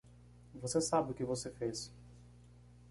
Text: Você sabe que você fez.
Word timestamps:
Você 0.55 0.81
sabe 0.81 1.13
que 1.13 1.23
você 1.23 1.51
fez. 1.51 1.93